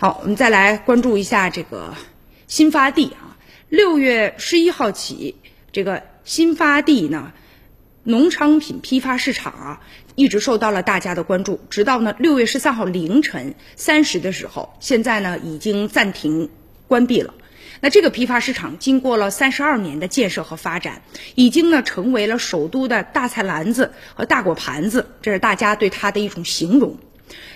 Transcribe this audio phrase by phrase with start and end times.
[0.00, 1.92] 好，我们再来关注一下这个
[2.46, 3.34] 新发地啊。
[3.68, 5.34] 六月十一号起，
[5.72, 7.32] 这个新发地呢，
[8.04, 9.80] 农商品批发市场啊，
[10.14, 11.58] 一直受到了大家的关注。
[11.68, 16.48] 直到呢六月十三号凌晨三时的时候，现在呢已经暂停
[16.86, 17.34] 关闭了。
[17.80, 21.02] 那这个批发市场经过了三十二年的建设和发展，
[21.34, 26.98] 已经呢成为了首都的大菜篮子和大果盘子，这是大家对它的一种形容。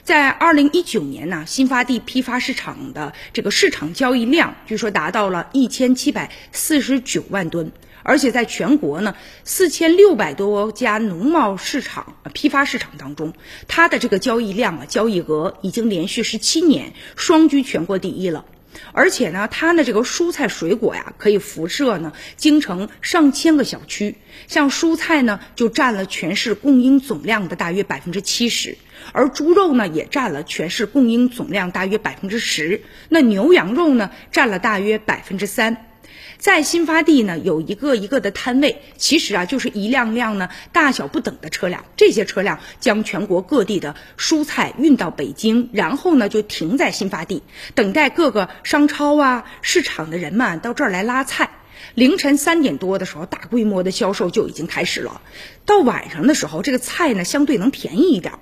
[0.03, 7.73] 在二零一九年呢，新发地批发市场的这个市场交易量，据说达到了一千七百四十九万吨，
[8.03, 13.33] 而且在全国呢四千六百多家农贸市场批发市场当中，
[13.69, 18.45] 它的这个交易量啊，交易额已经连续十七年双居全国第一了。
[18.93, 24.17] 而且呢，它的这个蔬菜水果呀，可以辐射呢京城上千个小区。
[24.49, 28.77] 像蔬菜呢，就占了全市供应总量的大约百分之七十，
[29.13, 32.83] 而猪肉呢，也占了全市供应总量大约百分之十。
[33.09, 35.92] 那牛羊肉呢，占了大约百分之三。
[36.39, 41.85] 在新发地呢，有一个一个的摊位，其实啊，就是一辆辆呢大小不等的车辆。
[41.97, 47.43] 这些车辆将全国各地的蔬菜运到北京，然后呢就停在新发地，
[47.75, 51.51] 等待各个商超啊、市场的人们到这儿来拉菜。
[51.95, 55.21] 凌晨三点多的时候，大规模的销售就已经开始了。
[55.67, 58.35] 到晚上的时候，这个菜呢相对能便宜一点，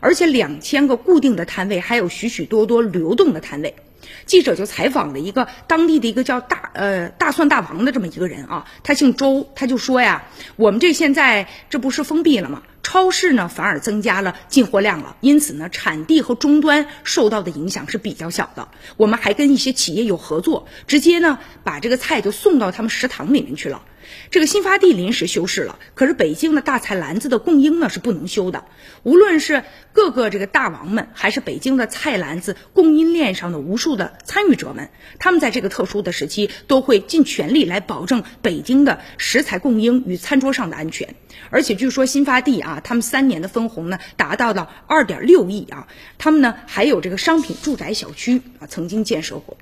[0.00, 3.74] 而且两千个固定的摊位，还有许许多多流动的摊位。
[4.26, 10.24] 记者就采访了一个当地的一个叫大呃大蒜大王的这么一个人啊，他姓周，他就说呀，
[10.56, 12.62] 我们这现在这不是封闭了吗？
[12.82, 18.68] 超市呢反而增加了进货量了，因此呢，产地和终端受到的影响是比较小的。
[18.96, 23.82] 我们还跟一些企业有合作，直接呢把这个菜就送到他们食堂里面去了。
[24.30, 28.64] 这个新发地临时休市了，可是北京的大菜篮子的供应呢是不能休的。
[29.02, 41.14] 无论是各个这个大王们，还是北京的菜篮子供应链上的无数的参与者们，他们在这个特殊的时期都会尽全力来保证北京的食材供应与餐桌上的安全。
[41.50, 49.56] 而且据说新发地啊，他们三年的分红呢达到了二点六亿啊，他们呢还有这个商品住宅小区啊曾经建设过。